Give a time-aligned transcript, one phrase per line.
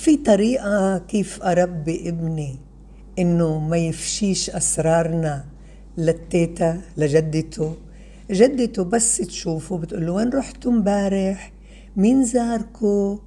[0.00, 2.56] في طريقة كيف أربي ابني
[3.18, 5.44] إنه ما يفشيش أسرارنا
[5.98, 7.74] للتيتا لجدته.
[8.30, 11.52] جدته بس تشوفه بتقول له وين رحتوا امبارح؟
[11.96, 13.18] مين زاركو؟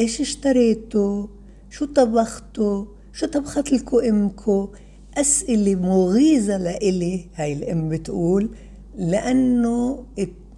[0.00, 1.26] إيش اشتريتوا
[1.70, 4.68] شو طبختوا شو طبخت لكم إمكو؟
[5.14, 8.50] أسئلة مغيظة لإلي هاي الأم بتقول
[8.96, 10.04] لأنه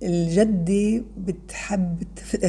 [0.03, 2.03] الجدة بتحب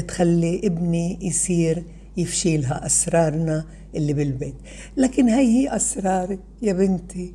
[0.08, 1.84] تخلي ابني يصير
[2.18, 3.66] يفشي لها أسرارنا
[3.96, 4.56] اللي بالبيت.
[4.98, 7.34] لكن هاي هي أسرار يا بنتي.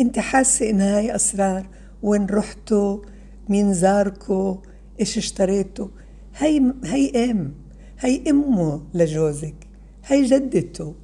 [0.00, 1.66] انت حاسة إن هاي أسرار
[2.02, 2.98] وين رحتوا
[3.48, 4.58] مين زاركو؟
[5.00, 5.88] إيش اشتريتوا
[6.36, 7.54] هاي هاي أم.
[8.00, 9.54] هاي أمه لجوزك.
[10.06, 10.94] هاي جدته.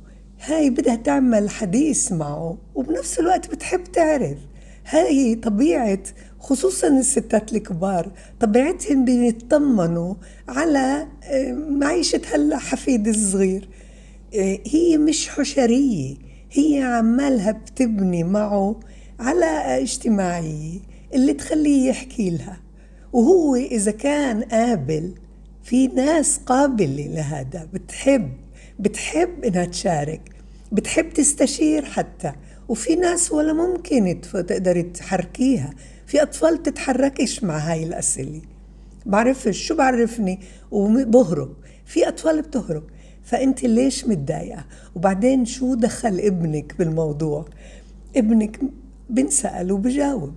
[0.45, 4.39] هاي بدها تعمل حديث معه وبنفس الوقت بتحب تعرف.
[4.87, 5.99] هاي طبيعة
[6.39, 10.15] خصوصا الستات الكبار طبيعتهم بيطمنوا
[10.49, 13.69] على آه، معيشة هلا حفيد الصغير.
[14.35, 16.15] آه، هي مش حشرية
[16.53, 18.81] هي عمالها بتبني معه
[19.21, 19.47] على
[19.83, 20.79] اجتماعية
[21.15, 22.61] اللي تخليه يحكي لها.
[23.13, 25.15] وهو إذا كان قابل
[25.63, 28.31] في ناس قابلة لهذا بتحب
[28.79, 30.21] بتحب إنها تشارك
[30.73, 32.33] بتحب تستشير حتى.
[32.71, 35.71] وفي ناس ولا ممكن تقدري تحركيها.
[36.07, 38.41] في أطفال تتحركش مع هاي الأسئلة.
[39.07, 40.41] بعرفش شو بعرفني؟
[40.71, 41.55] وبهرب
[41.87, 42.83] في أطفال بتهرب.
[43.23, 47.45] فأنت ليش متضايقة؟ وبعدين شو دخل ابنك بالموضوع؟
[48.17, 48.61] ابنك
[49.11, 50.35] بنسأل وبجاوب.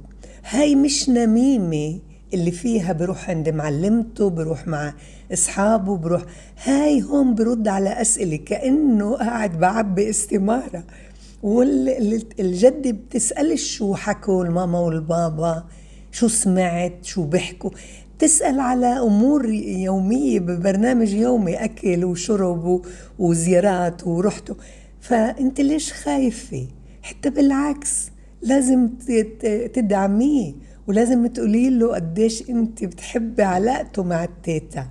[0.50, 2.00] هاي مش نميمة
[2.34, 4.94] اللي فيها بروح عند معلمته بروح مع
[5.34, 6.22] أصحابه بروح.
[6.64, 10.84] هاي هون برد على أسئلة كأنه قاعد بعبي استمارة.
[11.44, 15.64] والجدة بتسألش شو حكوا الماما والبابا؟
[16.12, 17.70] شو سمعت؟ شو بيحكوا؟
[18.20, 22.82] تسأل على أمور يومية ببرنامج يومي أكل وشرب
[23.20, 24.56] وزيارات ورحتوا
[25.02, 26.68] فأنت ليش خايفة؟
[27.02, 28.10] حتى بالعكس
[28.42, 28.90] لازم
[29.74, 30.54] تدعميه
[30.88, 34.88] ولازم تقولي له قديش أنت بتحبي علاقته مع التيتا.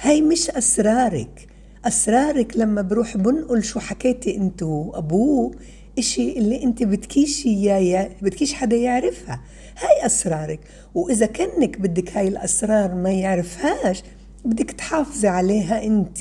[0.00, 1.46] هاي مش أسرارك.
[1.84, 5.50] أسرارك لما بروح بنقل شو حكيتي أنت وأبوه
[5.98, 9.40] إشي اللي أنت بدكيش إياه بدكيش حدا يعرفها.
[9.78, 10.60] هاي أسرارك.
[10.94, 14.02] وإذا كأنك بدك هاي الأسرار ما يعرفهاش
[14.44, 16.18] بدك تحافظي عليها أنت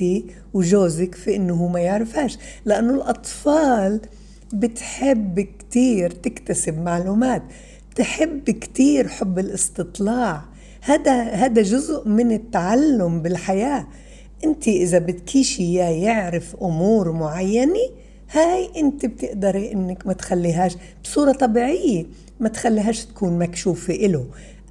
[0.54, 2.38] وجوزك في إنه هو ما يعرفهاش.
[2.66, 4.02] لأنه الأطفال
[4.54, 7.42] بتحب كتير تكتسب معلومات.
[7.96, 10.42] تحب كتير حب الاستطلاع.
[10.82, 13.88] هذا هذا جزء من التعلم بالحياة.
[14.46, 17.90] أنت إذا بدكيش إياه يعرف أمور معينة
[18.32, 22.06] هاي انت بتقدري انك ما تخليهاش بصورة طبيعية
[22.40, 24.26] ما تخليهاش تكون مكشوفة إله.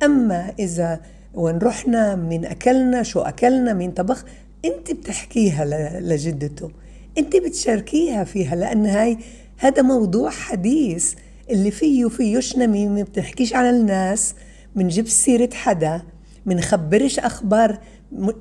[0.05, 1.01] أما إذا
[1.35, 4.25] وين رحنا مين أكلنا شو أكلنا مين طبخ
[4.65, 5.65] أنت بتحكيها
[6.01, 6.71] لجدته.
[7.19, 9.19] أنت بتشاركيها فيها لأن هاي
[9.59, 11.15] هذا موضوع حديث
[11.51, 14.35] اللي فيه فيهش نميمة بتحكيش على الناس.
[14.75, 16.03] منجيب سيرة حدا
[16.47, 17.79] منخبرش أخبار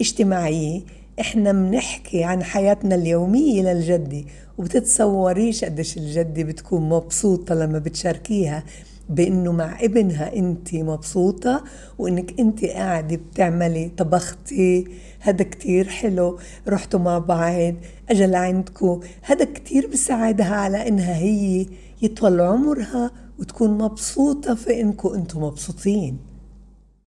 [0.01, 0.81] اجتماعية.
[1.19, 8.63] إحنا منحكي عن حياتنا اليومية للجدي وبتتصوريش قديش الجدي بتكون مبسوطة لما بتشاركيها
[9.09, 11.63] بإنه مع ابنها أنت مبسوطة
[12.00, 14.88] وإنك أنت قاعدة بتعملي طبختي
[15.19, 17.74] هذا كتير حلو رحتوا مع بعض
[18.09, 21.66] اجى لعندكم هذا كتير بساعدها على إنها هي
[22.01, 26.32] يطول عمرها وتكون مبسوطة في انكم أنتم مبسوطين.